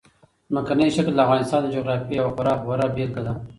[0.51, 3.33] ځمکنی شکل د افغانستان د جغرافیې یوه خورا غوره بېلګه ده.